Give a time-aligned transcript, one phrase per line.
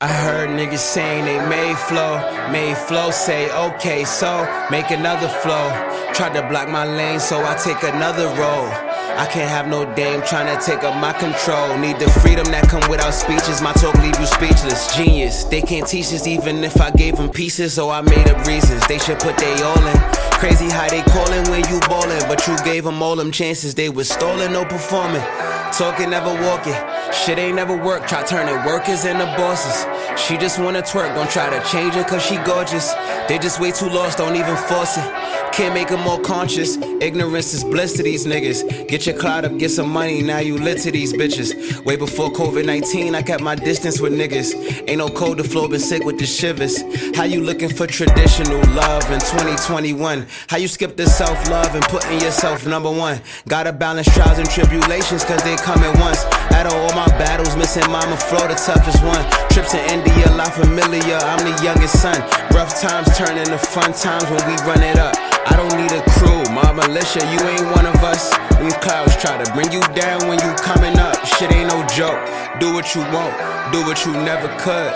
[0.00, 2.18] I heard niggas saying they made flow,
[2.52, 5.66] made flow, say okay, so make another flow.
[6.14, 8.70] Tried to block my lane, so I take another road.
[9.18, 11.76] I can't have no dame trying to take up my control.
[11.78, 13.60] Need the freedom that come without speeches.
[13.60, 14.94] My talk leave you speechless.
[14.94, 15.42] Genius.
[15.42, 17.74] They can't teach us even if I gave them pieces.
[17.74, 18.86] So I made up reasons.
[18.86, 19.98] They should put they all in.
[20.38, 23.74] Crazy how they callin' when you ballin', but you gave them all them chances.
[23.74, 25.26] They was stolen, no performing.
[25.72, 26.78] Talking, never walking.
[27.12, 28.06] Shit ain't never work.
[28.06, 29.86] Try turning workers into bosses.
[30.20, 32.92] She just wanna twerk, don't try to change her cause she gorgeous.
[33.28, 35.28] They just way too lost, don't even force it.
[35.52, 36.76] Can't make them more conscious.
[37.00, 38.88] Ignorance is bliss to these niggas.
[38.88, 41.84] Get your clout up, get some money, now you lit to these bitches.
[41.84, 44.54] Way before COVID 19, I kept my distance with niggas.
[44.88, 46.82] Ain't no cold, the floor been sick with the shivers.
[47.16, 50.26] How you looking for traditional love in 2021?
[50.48, 53.20] How you skip the self love and putting yourself number one?
[53.48, 56.47] Gotta balance trials and tribulations, cause they come at once.
[56.66, 59.22] Of all my battles, missing Momma Flow, the toughest one.
[59.54, 62.18] Trips to India, La familiar, I'm the youngest son.
[62.50, 65.14] Rough times turn into fun times when we run it up.
[65.46, 68.34] I don't need a crew, my militia, you ain't one of us.
[68.58, 71.14] Them clouds try to bring you down when you coming up.
[71.38, 72.18] Shit ain't no joke.
[72.58, 73.32] Do what you want,
[73.70, 74.92] do what you never could.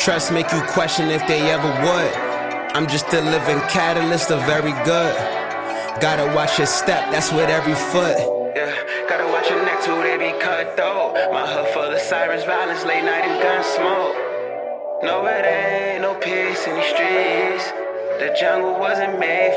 [0.00, 2.12] Trust make you question if they ever would.
[2.72, 5.14] I'm just a living catalyst of very good.
[6.00, 8.43] Gotta watch your step, that's with every foot.
[9.74, 11.12] Yeah, gotta watch your neck too, they be cut though.
[11.32, 14.16] My hood full of sirens, violence, late night and gun smoke.
[15.02, 17.72] No, it ain't no peace in the streets.
[18.20, 19.53] The jungle wasn't made